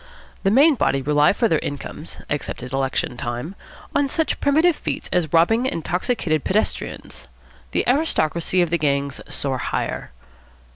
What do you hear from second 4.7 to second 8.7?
feats as robbing intoxicated pedestrians. The aristocracy